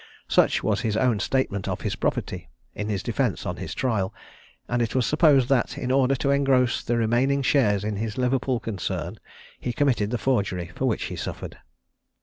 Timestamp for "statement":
1.19-1.67